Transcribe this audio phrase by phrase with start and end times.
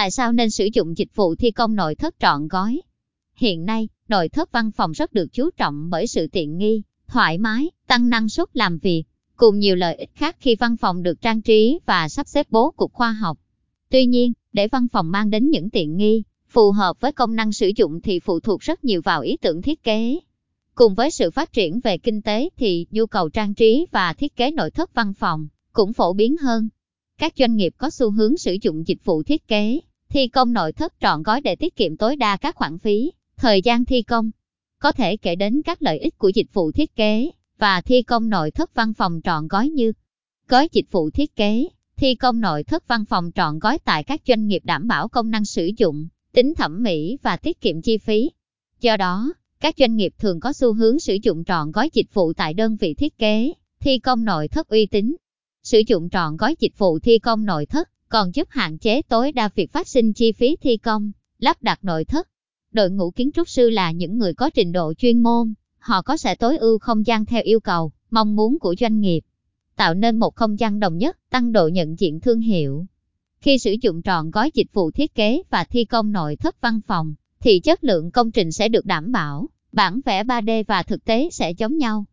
[0.00, 2.80] Tại sao nên sử dụng dịch vụ thi công nội thất trọn gói?
[3.34, 7.38] Hiện nay, nội thất văn phòng rất được chú trọng bởi sự tiện nghi, thoải
[7.38, 9.04] mái, tăng năng suất làm việc,
[9.36, 12.70] cùng nhiều lợi ích khác khi văn phòng được trang trí và sắp xếp bố
[12.70, 13.38] cục khoa học.
[13.90, 17.52] Tuy nhiên, để văn phòng mang đến những tiện nghi, phù hợp với công năng
[17.52, 20.18] sử dụng thì phụ thuộc rất nhiều vào ý tưởng thiết kế.
[20.74, 24.36] Cùng với sự phát triển về kinh tế thì nhu cầu trang trí và thiết
[24.36, 26.68] kế nội thất văn phòng cũng phổ biến hơn.
[27.18, 29.80] Các doanh nghiệp có xu hướng sử dụng dịch vụ thiết kế,
[30.10, 33.62] thi công nội thất trọn gói để tiết kiệm tối đa các khoản phí, thời
[33.62, 34.30] gian thi công.
[34.78, 38.30] Có thể kể đến các lợi ích của dịch vụ thiết kế và thi công
[38.30, 39.92] nội thất văn phòng trọn gói như
[40.48, 44.20] gói dịch vụ thiết kế, thi công nội thất văn phòng trọn gói tại các
[44.26, 47.98] doanh nghiệp đảm bảo công năng sử dụng, tính thẩm mỹ và tiết kiệm chi
[47.98, 48.30] phí.
[48.80, 52.32] Do đó, các doanh nghiệp thường có xu hướng sử dụng trọn gói dịch vụ
[52.32, 55.16] tại đơn vị thiết kế, thi công nội thất uy tín.
[55.62, 59.32] Sử dụng trọn gói dịch vụ thi công nội thất còn giúp hạn chế tối
[59.32, 62.28] đa việc phát sinh chi phí thi công, lắp đặt nội thất.
[62.72, 66.16] Đội ngũ kiến trúc sư là những người có trình độ chuyên môn, họ có
[66.16, 69.20] sẽ tối ưu không gian theo yêu cầu, mong muốn của doanh nghiệp,
[69.76, 72.86] tạo nên một không gian đồng nhất, tăng độ nhận diện thương hiệu.
[73.40, 76.80] Khi sử dụng trọn gói dịch vụ thiết kế và thi công nội thất văn
[76.86, 81.04] phòng, thì chất lượng công trình sẽ được đảm bảo, bản vẽ 3D và thực
[81.04, 82.04] tế sẽ giống nhau.